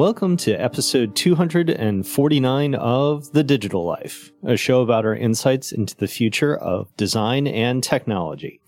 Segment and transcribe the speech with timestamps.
[0.00, 6.08] Welcome to episode 249 of The Digital Life, a show about our insights into the
[6.08, 8.62] future of design and technology.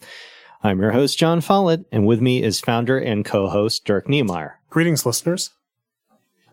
[0.62, 4.56] I'm your host, Jon Follett, and with me is founder and co host Dirk Knemeyer.
[4.68, 5.48] Greetings, listeners.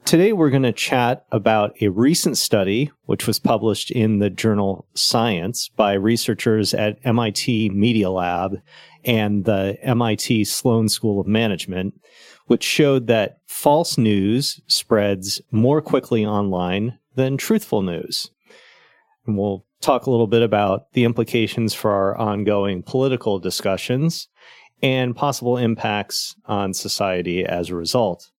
[0.06, 4.88] Today, we're going to chat about a recent study which was published in the journal
[4.94, 8.56] Science by researchers at MIT Media Lab
[9.04, 12.00] and the MIT Sloan School of Management,
[12.50, 18.32] which showed that false news spreads more quickly online than truthful news.
[19.28, 24.30] And we'll talk a little bit about the implications for our ongoing political discussions
[24.82, 28.32] and possible impacts on society as a result.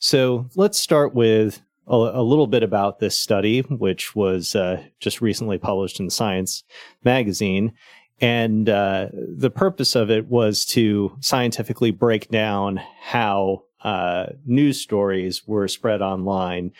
[0.00, 5.22] So let's start with a, a little bit about this study, which was uh, just
[5.22, 6.62] recently published in Science
[7.04, 7.72] magazine.
[8.20, 15.46] And uh, the purpose of it was to scientifically break down how uh, news stories
[15.46, 16.72] were spread online.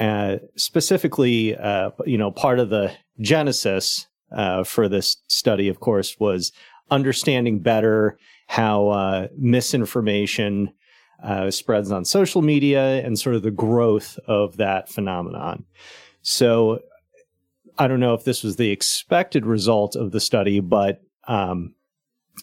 [0.00, 6.18] Uh, specifically, uh, you know, part of the genesis uh, for this study, of course,
[6.18, 6.50] was
[6.90, 10.72] understanding better how uh, misinformation
[11.50, 15.64] spreads on social media and sort of the growth of that phenomenon.
[16.22, 16.80] So
[17.78, 21.74] I don't know if this was the expected result of the study, but um,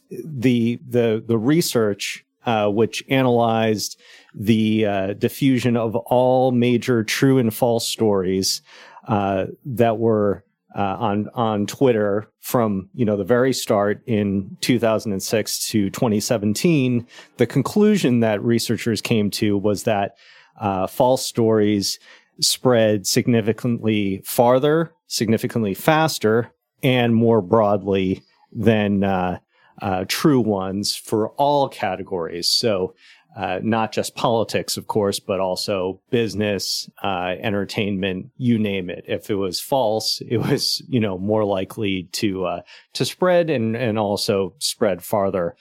[0.10, 4.00] the the the research uh, which analyzed
[4.34, 8.62] the uh, diffusion of all major true and false stories
[9.08, 10.44] uh, that were
[10.76, 17.08] uh, on on Twitter from you know the very start in 2006 to 2017.
[17.38, 20.16] The conclusion that researchers came to was that
[20.60, 22.00] uh, false stories
[22.42, 26.52] spread significantly farther, significantly faster,
[26.84, 29.40] and more broadly than uh,
[29.82, 32.48] uh, true ones for all categories.
[32.48, 32.96] So,
[33.38, 39.06] uh, not just politics, of course, but also business, uh, entertainment, you name it.
[39.08, 42.62] If it was false, it was, you know, more likely to, uh,
[42.94, 45.56] to spread and, and also spread farther.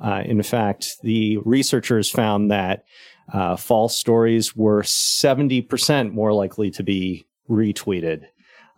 [0.00, 2.84] Uh, in fact, the researchers found that
[3.32, 8.26] uh, false stories were 70% more likely to be retweeted,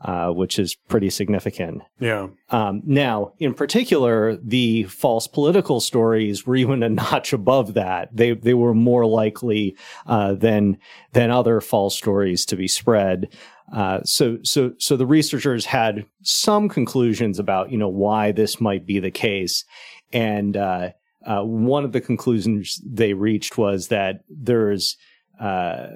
[0.00, 1.82] uh, which is pretty significant.
[2.00, 2.28] Yeah.
[2.50, 8.08] Um, now, in particular, the false political stories were even a notch above that.
[8.16, 9.76] They they were more likely
[10.06, 10.78] uh, than
[11.12, 13.28] than other false stories to be spread.
[13.72, 18.86] Uh, so so so the researchers had some conclusions about you know why this might
[18.86, 19.64] be the case,
[20.12, 20.90] and uh,
[21.28, 24.96] uh, one of the conclusions they reached was that there's
[25.38, 25.88] uh,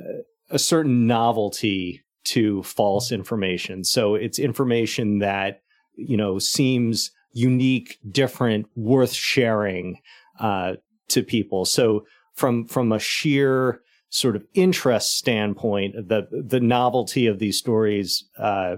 [0.50, 3.82] a certain novelty to false information.
[3.82, 5.62] So it's information that
[5.97, 10.00] you know seems unique, different, worth sharing
[10.38, 10.75] uh,
[11.09, 11.65] to people.
[11.65, 12.04] So
[12.34, 18.76] from from a sheer sort of interest standpoint, the the novelty of these stories uh,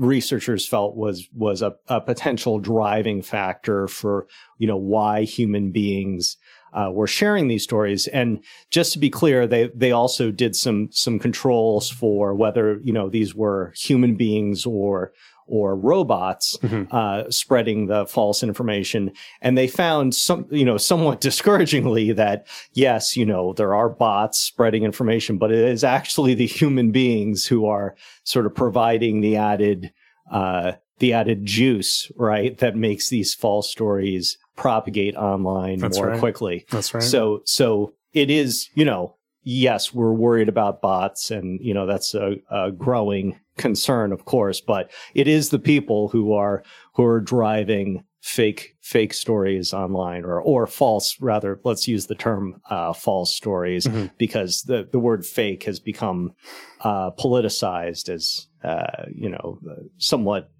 [0.00, 6.38] researchers felt was was a, a, potential driving factor for you know why human beings
[6.72, 8.06] uh, were sharing these stories.
[8.06, 12.94] And just to be clear, they they also did some some controls for whether you
[12.94, 15.12] know these were human beings or
[15.50, 16.84] or robots mm-hmm.
[16.94, 19.12] uh, spreading the false information.
[19.42, 24.38] And they found some, you know, somewhat discouragingly that yes, you know, there are bots
[24.38, 29.36] spreading information, but it is actually the human beings who are sort of providing the
[29.36, 29.92] added,
[30.30, 32.56] uh, the added juice, right?
[32.58, 36.18] That makes these false stories propagate online That's more right.
[36.18, 36.66] quickly.
[36.70, 37.02] That's right.
[37.02, 42.14] So, so it is, you know, yes, we're worried about bots and, you know, that's
[42.14, 47.20] a, a, growing concern, of course, but it is the people who are, who are
[47.20, 53.34] driving fake, fake stories online or, or false, rather, let's use the term, uh, false
[53.34, 54.06] stories mm-hmm.
[54.18, 56.32] because the, the word fake has become,
[56.80, 59.58] uh, politicized as, uh, you know,
[59.98, 60.50] somewhat,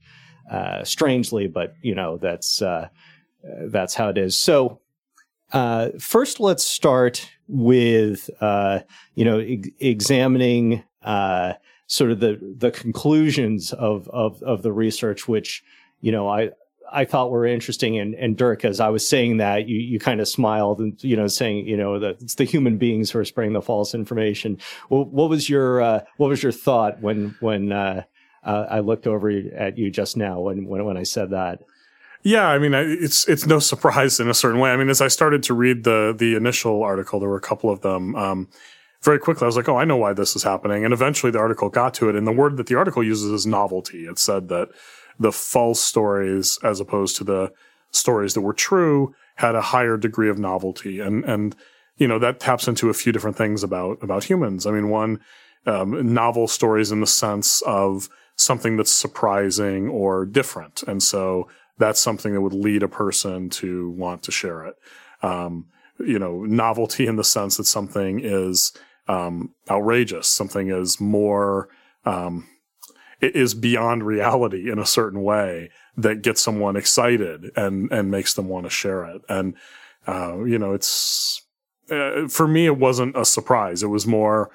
[0.51, 2.89] uh, strangely, but, you know, that's, uh,
[3.69, 4.39] that's how it is.
[4.39, 4.81] So,
[5.53, 8.81] uh, first, let's start with uh,
[9.15, 11.55] you know e- examining uh,
[11.91, 15.65] sort of the the conclusions of, of of the research, which
[16.01, 16.51] you know I
[16.93, 17.99] I thought were interesting.
[17.99, 21.17] And, and Dirk, as I was saying that, you, you kind of smiled and, you
[21.17, 24.59] know, saying, you know, that it's the human beings who are spreading the false information.
[24.89, 28.03] Well, what was your, uh, what was your thought when, when, uh,
[28.43, 31.63] uh, I looked over at you just now when, when, when I said that?
[32.23, 34.71] Yeah, I mean, it's it's no surprise in a certain way.
[34.73, 37.71] I mean, as I started to read the the initial article, there were a couple
[37.71, 38.15] of them.
[38.15, 38.49] Um,
[39.03, 41.39] very quickly, I was like, "Oh, I know why this is happening." And eventually, the
[41.39, 44.07] article got to it, and the word that the article uses is novelty.
[44.07, 44.69] It said that
[45.19, 47.53] the false stories, as opposed to the
[47.93, 51.57] stories that were true, had a higher degree of novelty, and and
[52.01, 54.67] you know, that taps into a few different things about, about humans.
[54.67, 55.21] I mean, one,
[55.67, 60.83] um, novel stories in the sense of something that's surprising or different.
[60.85, 64.77] And so that's something that would lead a person to want to share it.
[65.23, 65.67] Um,
[65.99, 68.73] you know, novelty in the sense that something is,
[69.09, 71.69] um, outrageous, something is more,
[72.05, 72.47] um,
[73.21, 78.35] it is beyond reality in a certain way that gets someone excited and, and makes
[78.35, 79.23] them want to share it.
[79.29, 79.55] And,
[80.07, 81.43] uh, you know, it's,
[81.91, 83.83] uh, for me, it wasn't a surprise.
[83.83, 84.51] It was more,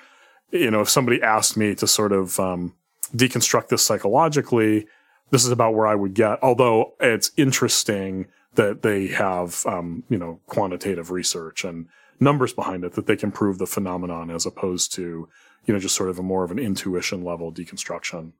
[0.51, 2.73] you know, if somebody asked me to sort of um,
[3.15, 4.87] deconstruct this psychologically,
[5.31, 6.39] this is about where I would get.
[6.41, 11.87] Although it's interesting that they have, um, you know, quantitative research and
[12.19, 15.27] numbers behind it that they can prove the phenomenon as opposed to,
[15.65, 18.33] you know, just sort of a more of an intuition level deconstruction.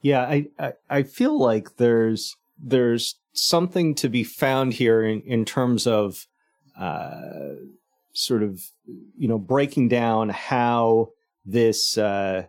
[0.00, 5.44] Yeah, I, I, I feel like there's there's something to be found here in, in
[5.44, 6.26] terms of
[6.78, 7.54] uh,
[8.12, 8.62] sort of
[9.16, 11.10] you know breaking down how
[11.44, 12.44] this uh,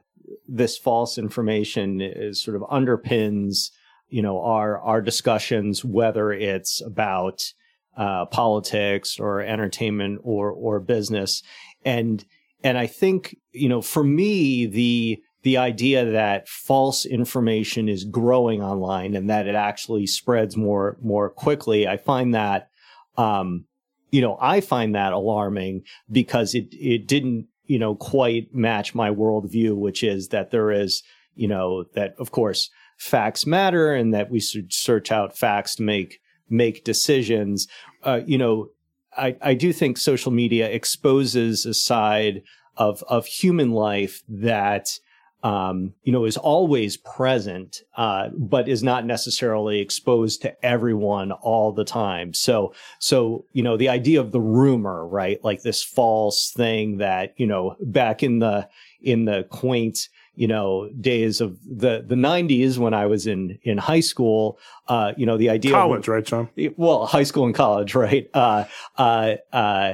[0.48, 3.72] this false information is sort of underpins
[4.10, 7.54] you know our our discussions whether it's about
[7.98, 11.44] uh, politics or entertainment or or business.
[11.84, 12.24] And
[12.64, 18.62] and I think you know for me the the idea that false information is growing
[18.62, 22.70] online and that it actually spreads more more quickly I find that
[23.18, 23.66] um,
[24.12, 29.10] you know I find that alarming because it it didn't you know, quite match my
[29.10, 31.04] worldview, which is that there is,
[31.36, 35.84] you know, that of course facts matter and that we should search out facts to
[35.84, 37.68] make make decisions.
[38.04, 38.70] Uh, you know,
[39.18, 42.44] I, I do think social media exposes a side
[42.76, 45.00] of of human life that
[45.44, 51.72] um, you know, is always present, uh, but is not necessarily exposed to everyone all
[51.72, 52.34] the time.
[52.34, 55.42] So, so, you know, the idea of the rumor, right?
[55.44, 58.68] Like this false thing that, you know, back in the,
[59.00, 63.80] in the quaint, you know, days of the, the nineties when I was in, in
[63.80, 66.48] high school, uh, you know, the idea college, of, right, Jon?
[66.78, 68.30] Well, high school and college, right?
[68.36, 68.66] Uh,
[68.98, 69.94] uh, uh,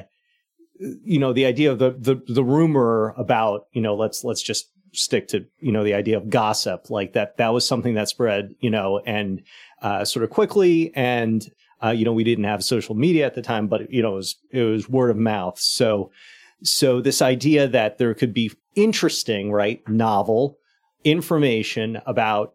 [0.80, 4.70] you know the idea of the, the the rumor about you know let's let's just
[4.92, 8.54] stick to you know the idea of gossip like that that was something that spread
[8.60, 9.42] you know and
[9.82, 11.50] uh, sort of quickly and
[11.82, 14.18] uh, you know we didn't have social media at the time but you know it
[14.18, 16.12] was it was word of mouth so
[16.64, 20.58] so this idea that there could be interesting right novel
[21.04, 22.54] information about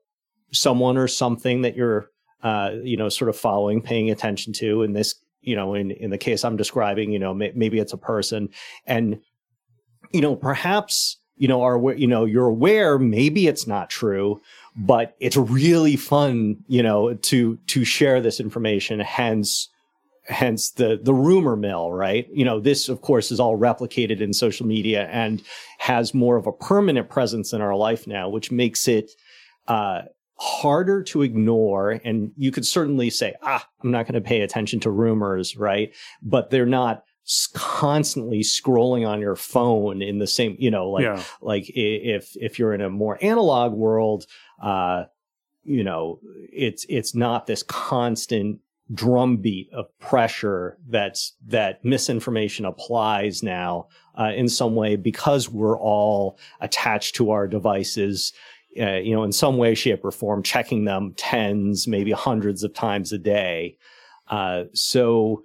[0.53, 2.11] someone or something that you're
[2.43, 4.83] uh, you know sort of following paying attention to.
[4.83, 7.93] In this you know in in the case i'm describing you know may, maybe it's
[7.93, 8.49] a person.
[8.87, 9.21] And
[10.13, 14.41] you know perhaps you know are you know you're aware maybe it's not true
[14.77, 19.69] but it's really fun you know to to share this information hence
[20.29, 22.27] hence the the rumor mill right?
[22.31, 25.43] You know this of course is all replicated in social media and
[25.79, 29.11] has more of a permanent presence in our life now which makes it
[29.67, 30.03] uh,
[30.39, 32.01] harder to ignore.
[32.05, 35.95] And you could certainly say ah i'm not going to pay attention to rumors right?
[36.23, 37.05] But they're not
[37.53, 41.23] constantly scrolling on your phone in the same, you know, like, yeah.
[41.43, 44.25] like if, if you're in a more analog world,
[44.63, 45.05] uh,
[45.63, 48.61] you know, it's, it's not this constant
[48.95, 53.87] drumbeat of pressure that's, that misinformation applies now,
[54.19, 58.33] uh, in some way because we're all attached to our devices.
[58.81, 62.73] Uh, you know, in some way, shape, or form, checking them tens, maybe hundreds of
[62.75, 63.77] times a day.
[64.29, 65.43] Uh, so,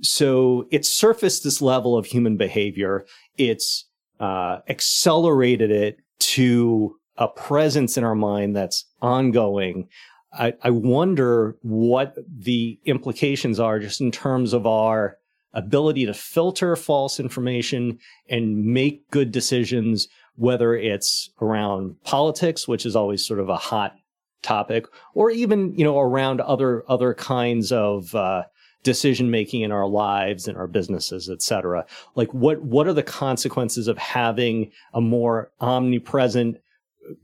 [0.00, 3.04] so it's surfaced this level of human behavior.
[3.36, 3.86] It's
[4.18, 9.88] uh, accelerated it to a presence in our mind that's ongoing.
[10.32, 15.16] I, I wonder what the implications are just in terms of our
[15.54, 22.94] ability to filter false information and make good decisions, whether it's around politics, which is
[22.94, 23.96] always sort of a hot
[24.42, 28.44] topic, or even, you know, around other, other kinds of, uh,
[28.84, 31.84] decision making in our lives and our businesses, et cetera.
[32.14, 36.58] Like what, what are the consequences of having a more omnipresent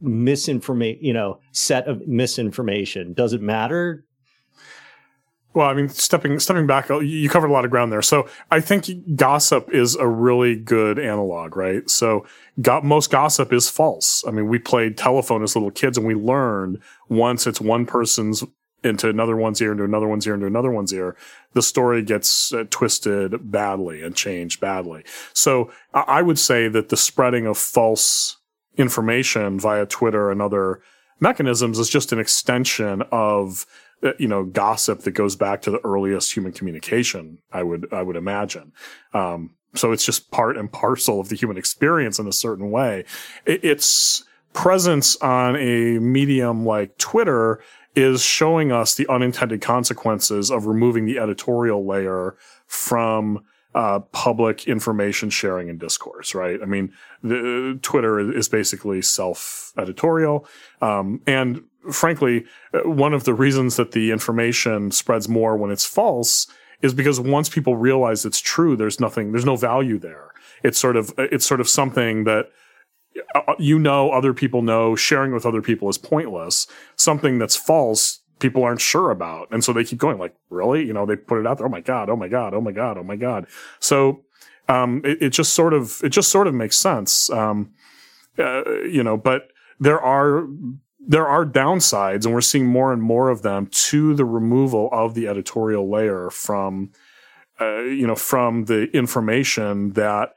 [0.01, 3.13] misinformation, you know, set of misinformation?
[3.13, 4.05] Does it matter?
[5.55, 8.03] Well, I mean, stepping stepping back, you covered a lot of ground there.
[8.03, 11.89] So I think gossip is a really good analog, right?
[11.89, 12.27] So
[12.61, 14.25] go- most gossip is false.
[14.27, 18.43] I mean, we played telephone as little kids, and we learned once it's one person's
[18.83, 21.17] into another one's ear, into another one's ear, into another one's ear,
[21.55, 25.05] the story gets uh, twisted badly and changed badly.
[25.33, 28.37] So I would say that the spreading of false
[28.77, 30.81] information via Twitter and other
[31.21, 33.67] mechanisms is just an extension of
[34.03, 37.39] uh, you know gossip that goes back to the earliest human communication.
[37.53, 38.73] I would I would imagine.
[39.13, 43.05] Um, so it's just part and parcel of the human experience in a certain way.
[43.45, 47.61] Its presence on a medium like Twitter
[47.97, 55.31] is showing us the unintended consequences of removing the editorial layer from uh, public information
[55.31, 56.61] sharing and discourse, right?
[56.63, 60.47] I mean, the, Twitter is basically self editorial.
[60.81, 65.85] Um, and frankly, uh, one of the reasons that the information spreads more when it's
[65.85, 66.47] false
[66.83, 70.31] is because once people realize it's true, there's nothing, there's no value there.
[70.63, 72.51] It's sort of, it's sort of something that
[73.35, 76.67] uh, you know, other people know, sharing with other people is pointless.
[76.97, 79.49] Something that's false people aren't sure about.
[79.51, 80.85] And so they keep going like, really?
[80.85, 81.67] You know, they put it out there.
[81.67, 82.11] Oh my God.
[82.11, 82.53] Oh my God.
[82.53, 82.99] Oh my God.
[82.99, 83.47] Oh my God.
[83.81, 84.21] So,
[84.69, 87.31] um, it, it just sort of, it just sort of makes sense.
[87.31, 87.73] Um,
[88.39, 89.49] uh, you know, but
[89.81, 90.47] there are,
[91.01, 95.15] there are downsides and we're seeing more and more of them to the removal of
[95.15, 96.93] the editorial layer from,
[97.63, 100.35] uh, you know, from the information that,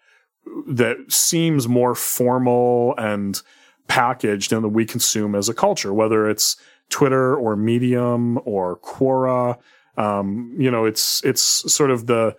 [0.66, 3.42] that seems more formal and
[3.90, 6.56] packaged and that we consume as a culture, whether it's
[6.90, 9.58] Twitter or Medium or Quora.
[9.98, 12.36] Um, you know, it's it's sort of the,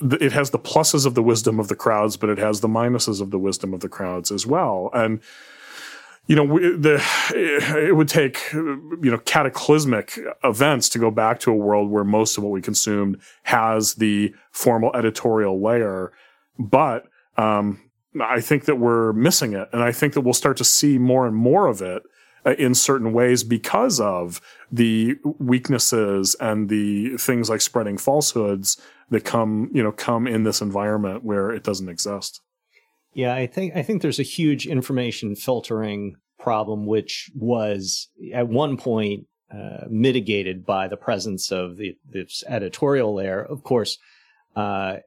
[0.00, 3.20] it has the pluses of the wisdom of the crowds, but it has the minuses
[3.20, 4.90] of the wisdom of the crowds as well.
[4.94, 5.20] And
[6.26, 7.02] you know, the
[7.34, 12.38] it would take you know cataclysmic events to go back to a world where most
[12.38, 16.12] of what we consumed has the formal editorial layer,
[16.58, 17.80] but um,
[18.20, 21.26] I think that we're missing it, and I think that we'll start to see more
[21.26, 22.04] and more of it
[22.44, 24.40] in certain ways because of
[24.72, 28.80] the weaknesses and the things like spreading falsehoods
[29.10, 32.40] that come, you know, come in this environment where it doesn't exist.
[33.12, 38.76] Yeah, I think I think there's a huge information filtering problem, which was at one
[38.76, 43.42] point uh, mitigated by the presence of the, this editorial layer.
[43.42, 43.98] Of course,
[44.54, 44.98] uh,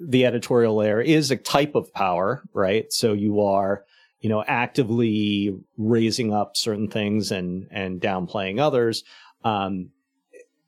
[0.00, 2.92] the editorial layer is a type of power, right?
[2.92, 3.84] So you are
[4.22, 9.02] you know, actively raising up certain things and and downplaying others.
[9.44, 9.90] Um,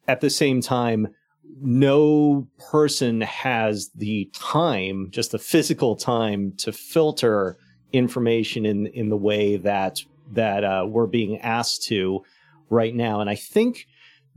[0.07, 1.09] at the same time,
[1.63, 7.57] no person has the time, just the physical time, to filter
[7.93, 10.01] information in in the way that
[10.33, 12.25] that uh, we're being asked to
[12.71, 13.21] right now.
[13.21, 13.87] And I think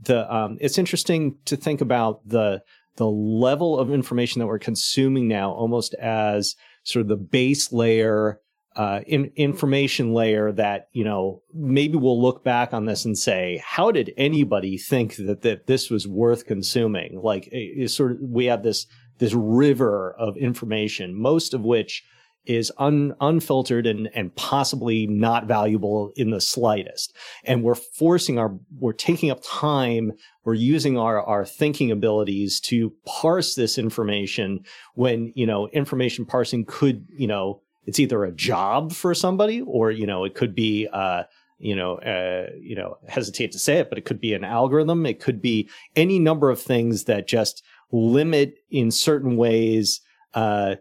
[0.00, 2.62] the um, it's interesting to think about the
[2.94, 8.40] the level of information that we're consuming now, almost as sort of the base layer
[8.78, 13.60] uh, in, information layer that you know maybe we'll look back on this and say
[13.64, 17.20] how did anybody think that that this was worth consuming?
[17.20, 17.52] Like
[17.88, 18.86] sort of we have this
[19.18, 22.04] this river of information most of which
[22.46, 27.14] is un, unfiltered and and possibly not valuable in the slightest.
[27.42, 30.12] And we're forcing our we're taking up time
[30.44, 34.60] we're using our our thinking abilities to parse this information
[34.94, 39.90] when you know information parsing could you know it's either a job for somebody or
[39.90, 41.22] you know it could be uh,
[41.58, 45.06] you know uh, you know hesitate to say it but it could be an algorithm.
[45.06, 50.02] It could be any number of things that just limit in certain ways
[50.34, 50.74] uh,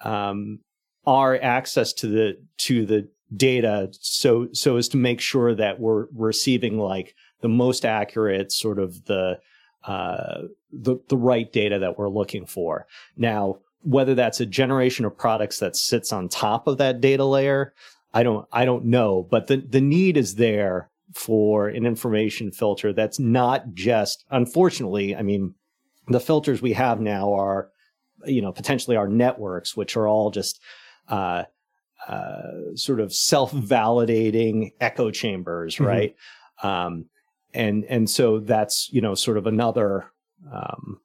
[0.00, 0.60] um,
[1.06, 6.06] our access to the to the data so so as to make sure that we're
[6.14, 9.38] receiving like the most accurate sort of the
[9.84, 12.86] uh, the the right data that we're looking for.
[13.14, 17.72] Now whether that's a generation of products that sits on top of that data layer,
[18.12, 22.92] I don't I don't know, but the the need is there for an information filter
[22.92, 25.54] that's not just unfortunately, I mean,
[26.08, 27.70] the filters we have now are
[28.24, 30.60] you know potentially our networks which are all just
[31.08, 31.44] uh,
[32.08, 35.84] uh, sort of self-validating echo chambers, mm-hmm.
[35.84, 36.16] right?
[36.62, 37.06] Um,
[37.54, 40.10] and and so that's you know sort of another
[40.52, 41.00] um,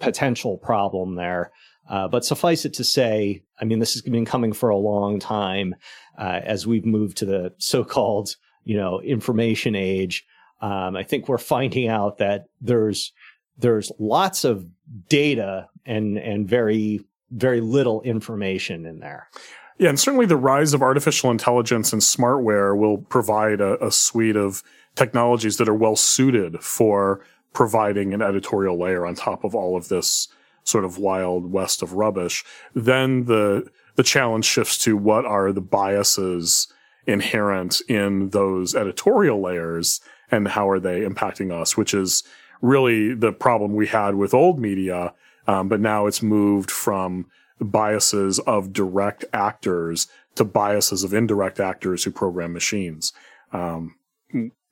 [0.00, 1.52] potential problem there.
[1.90, 5.18] Uh, but suffice it to say, I mean, this has been coming for a long
[5.18, 5.74] time
[6.16, 10.24] uh, as we've moved to the so-called, you know, information age.
[10.60, 13.12] Um, I think we're finding out that there's
[13.58, 14.66] there's lots of
[15.08, 17.00] data and and very
[17.32, 19.28] very little information in there.
[19.78, 24.36] Yeah, and certainly the rise of artificial intelligence and smartware will provide a, a suite
[24.36, 24.62] of
[24.94, 29.88] technologies that are well suited for providing an editorial layer on top of all of
[29.88, 30.28] this
[30.70, 35.60] sort of wild west of rubbish, then the the challenge shifts to what are the
[35.60, 36.72] biases
[37.06, 40.00] inherent in those editorial layers
[40.30, 42.22] and how are they impacting us, which is
[42.62, 45.12] really the problem we had with old media.
[45.46, 47.26] Um, but now it's moved from
[47.60, 53.12] biases of direct actors to biases of indirect actors who program machines,
[53.52, 53.96] um,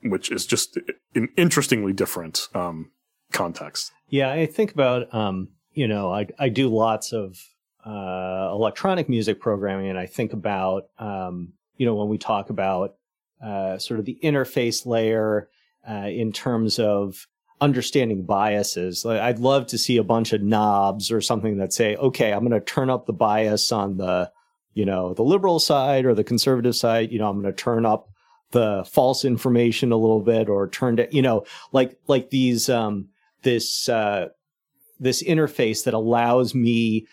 [0.02, 0.78] which is just
[1.14, 2.90] an interestingly different um,
[3.32, 3.92] context.
[4.08, 7.40] Yeah, I think about um, you know, I, I do lots of
[7.86, 12.96] uh, electronic music programming, and I think about um, you know when we talk about
[13.40, 15.48] uh, sort of the interface layer
[15.88, 17.28] uh, in terms of
[17.60, 19.04] understanding biases.
[19.04, 22.40] Like, I'd love to see a bunch of knobs or something that say, okay, I'm
[22.40, 24.32] going to turn up the bias on the
[24.74, 27.12] you know the liberal side or the conservative side.
[27.12, 28.08] You know, I'm going to turn up
[28.50, 33.10] the false information a little bit or turn to you know like like these um,
[33.42, 34.30] this uh,
[34.98, 37.06] this interface that allows me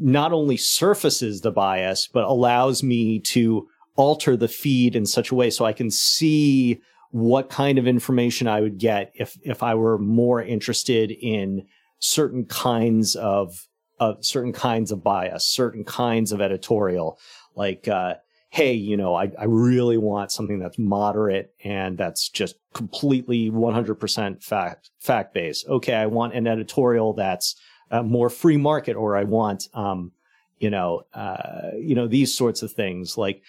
[0.00, 5.34] not only surfaces the bias, but allows me to alter the feed in such a
[5.34, 9.74] way so I can see what kind of information I would get if if I
[9.74, 11.66] were more interested in
[11.98, 13.68] certain kinds of
[14.00, 17.18] uh, certain kinds of bias, certain kinds of editorial,
[17.54, 18.14] like uh,
[18.52, 24.44] hey, you know, I, I really want something that's moderate and that's just completely 100%
[24.44, 25.66] fact fact based.
[25.68, 27.56] Okay, I want an editorial that's
[27.90, 30.12] uh, more free market, or I want, um,
[30.58, 33.42] you know, uh, you know, these sorts of things like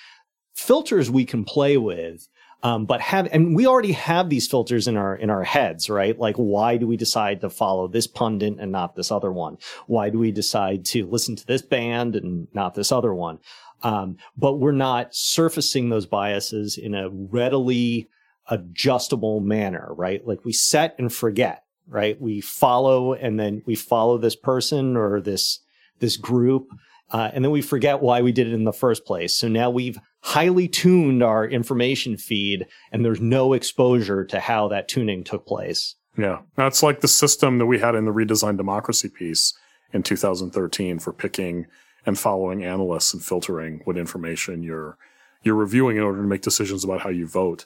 [0.56, 2.26] filters we can play with.
[2.64, 6.18] Um, but have and we already have these filters in our in our heads, right?
[6.18, 9.58] Like, why do we decide to follow this pundit and not this other one?
[9.86, 13.40] Why do we decide to listen to this band and not this other one?
[13.84, 18.08] Um, but we're not surfacing those biases in a readily
[18.50, 20.26] adjustable manner, right?
[20.26, 22.20] Like we set and forget, right?
[22.20, 25.60] We follow and then we follow this person or this,
[26.00, 26.70] this group.
[27.12, 29.36] Uh, and then we forget why we did it in the first place.
[29.36, 34.88] So now we've highly tuned our information feed and there's no exposure to how that
[34.88, 35.96] tuning took place.
[36.18, 36.40] Yeah.
[36.56, 39.54] That's like the system that we had in the redesigned democracy piece
[39.92, 41.68] in 2013 for picking
[42.06, 44.98] and following analysts and filtering what information you're
[45.44, 47.66] you're reviewing in order to make decisions about how you vote.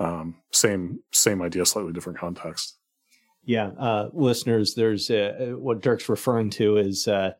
[0.00, 2.78] Um, same same idea, slightly different context.
[3.44, 7.32] Yeah, uh, listeners, there's a, what Dirk's referring to is uh,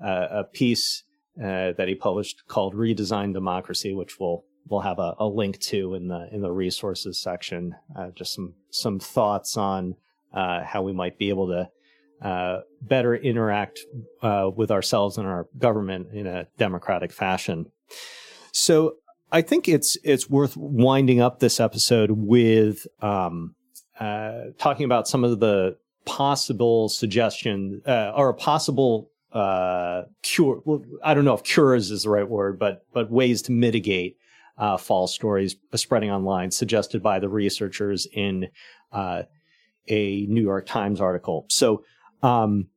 [0.00, 1.04] a piece
[1.40, 5.94] uh, that he published called "Redesign Democracy," which we'll we'll have a, a link to
[5.94, 7.74] in the in the resources section.
[7.96, 9.96] Uh, just some some thoughts on
[10.32, 11.68] uh, how we might be able to
[12.26, 13.80] uh, better interact
[14.22, 17.70] uh, with ourselves and our government in a democratic fashion.
[18.52, 18.96] So
[19.30, 23.54] I think it's it's worth winding up this episode with um,
[24.58, 30.62] talking about some of the possible suggestions uh, or a possible uh, cure.
[30.64, 34.16] Well, I don't know if cures is the right word, but but ways to mitigate
[34.56, 38.48] uh, false stories spreading online, suggested by the researchers in
[39.88, 41.46] a New York Times article.
[41.48, 41.84] So
[42.22, 42.68] um,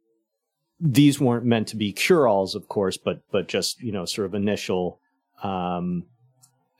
[0.79, 4.33] these weren't meant to be cure-alls, of course, but but just you know sort of
[4.33, 4.99] initial
[5.43, 6.05] um,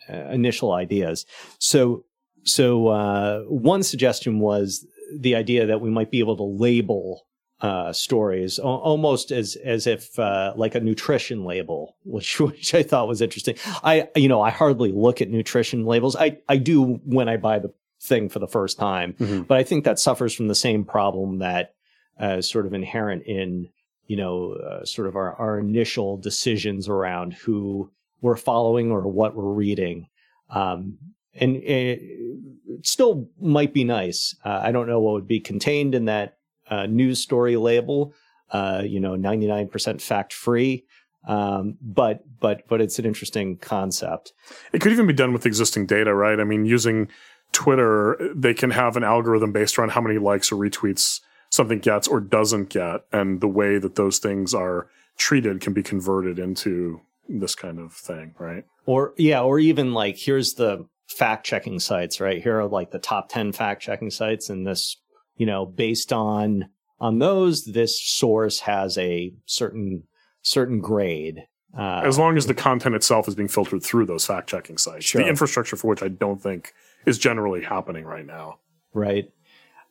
[0.09, 1.25] uh, initial ideas.
[1.59, 2.05] So
[2.43, 7.25] so uh, one suggestion was the idea that we might be able to label
[7.61, 12.83] uh, stories o- almost as as if uh, like a nutrition label, which which I
[12.83, 13.55] thought was interesting.
[13.83, 16.15] I you know I hardly look at nutrition labels.
[16.15, 19.41] I I do when I buy the thing for the first time, mm-hmm.
[19.43, 21.75] but I think that suffers from the same problem that
[22.19, 23.69] uh, sort of inherent in
[24.07, 27.89] you know uh, sort of our, our initial decisions around who
[28.21, 30.07] we're following or what we're reading
[30.49, 30.97] um,
[31.33, 35.95] and it, it, still might be nice uh, i don't know what would be contained
[35.95, 36.37] in that
[36.71, 38.13] uh, news story label
[38.51, 40.85] uh, you know 99% fact free
[41.27, 44.33] um, but but but it's an interesting concept
[44.73, 47.07] it could even be done with existing data right i mean using
[47.51, 51.19] twitter they can have an algorithm based around how many likes or retweets
[51.51, 55.83] something gets or doesn't get, and the way that those things are treated can be
[55.83, 58.65] converted into this kind of thing, right?
[58.85, 62.41] Or yeah, or even like here's the fact checking sites, right?
[62.41, 64.97] Here are like the top 10 fact checking sites and this,
[65.41, 70.03] you know, based on on those, this source has a certain
[70.43, 71.47] certain grade.
[71.75, 75.05] Uh, as long as the content itself is being filtered through those fact checking sites,
[75.05, 75.23] sure.
[75.23, 76.73] the infrastructure for which I don't think
[77.07, 78.59] is generally happening right now.
[78.93, 79.31] Right.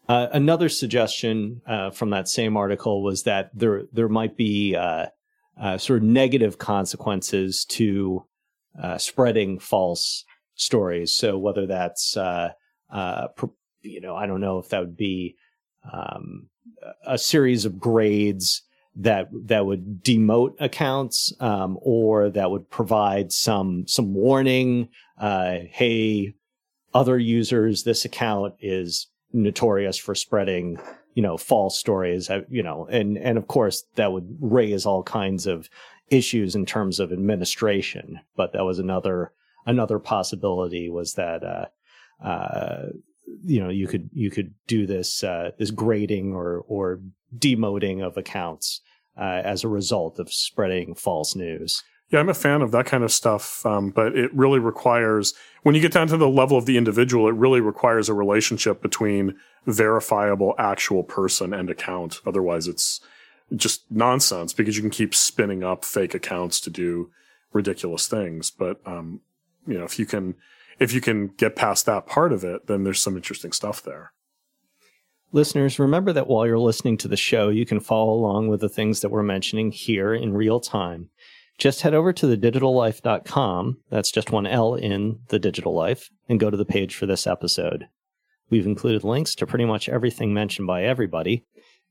[0.08, 5.06] Uh, another suggestion uh, from that same article was that there there might be uh,
[5.60, 8.24] uh sort of negative consequences to
[8.80, 11.12] uh, spreading false stories.
[11.12, 12.50] So whether that's uh,
[13.82, 15.36] you know I don't know if that would be
[15.92, 16.48] um,
[17.06, 18.62] a series of grades
[18.96, 24.88] that that would demote accounts um, or that would provide some some warning.
[25.18, 26.34] hey,
[26.92, 30.78] other users, this account is notorious for spreading
[31.14, 35.02] you know false stories uh, you know and and of course that would raise all
[35.02, 35.68] kinds of
[36.08, 39.32] issues in terms of administration but that was another
[39.66, 41.66] another possibility was that uh,
[42.24, 42.86] uh,
[43.44, 47.00] you know you could you could do this uh, this grading or or
[47.36, 48.80] demoting of accounts
[49.18, 51.82] uh, as a result of spreading false news.
[52.10, 55.76] Yeah, I'm a fan of that kind of stuff, um, but it really requires, when
[55.76, 59.36] you get down to the level of the individual, it really requires a relationship between
[59.64, 62.20] verifiable actual person and account.
[62.26, 63.00] Otherwise, it's
[63.54, 67.10] just nonsense because you can keep spinning up fake accounts to do
[67.52, 68.50] ridiculous things.
[68.50, 69.20] But, um,
[69.68, 70.34] you know, if you can,
[70.80, 74.12] if you can get past that part of it, then there's some interesting stuff there.
[75.30, 78.68] Listeners, remember that while you're listening to the show, you can follow along with the
[78.68, 81.10] things that we're mentioning here in real time.
[81.56, 86.50] Just head over to thedigitallife.com, that's just one L in the digital life, and go
[86.50, 87.86] to the page for this episode.
[88.48, 91.44] We've included links to pretty much everything mentioned by everybody,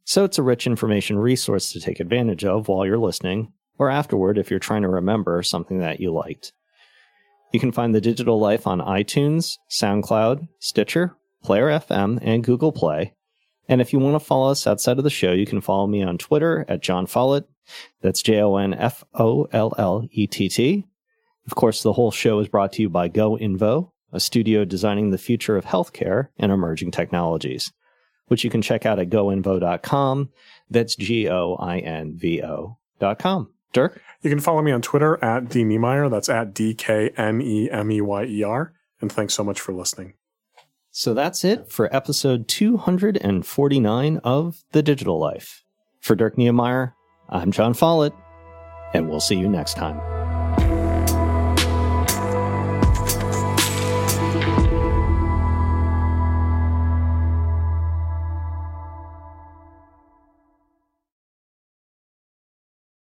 [0.03, 4.37] so it's a rich information resource to take advantage of while you're listening, or afterward
[4.39, 6.51] if you're trying to remember something that you liked.
[7.51, 13.15] You can find The Digital Life on iTunes, SoundCloud, Stitcher, Player FM, and Google Play.
[13.67, 16.03] And if you want to follow us outside of the show, you can follow me
[16.03, 17.45] on Twitter at Jon Follett.
[18.01, 20.85] That's J O N F O L L E T T.
[21.45, 25.17] Of course, the whole show is brought to you by GoInvo, a studio designing the
[25.17, 27.71] future of healthcare and emerging technologies,
[28.27, 30.29] which you can check out at goinvo.com.
[30.69, 33.53] That's G O I N V O.com.
[33.71, 34.01] Dirk?
[34.21, 36.09] You can follow me on Twitter at D Knemeyer.
[36.09, 38.73] That's at D K N E M E Y E R.
[39.01, 40.13] And thanks so much for listening.
[40.91, 45.63] So that's it for episode 249 of The Digital Life.
[46.01, 46.93] For Dirk Knemeyer,
[47.29, 48.13] I'm Jon Follett,
[48.93, 50.18] and we'll see you next time.